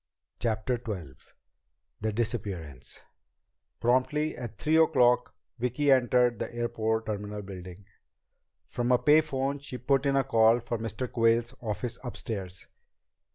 [0.39, 1.13] CHAPTER XII
[2.01, 3.01] The Disappearance
[3.79, 7.85] Promptly at three o'clock Vicki entered the airport terminal building.
[8.65, 11.07] From a pay phone she put in a call for Mr.
[11.07, 12.65] Quayle's office upstairs.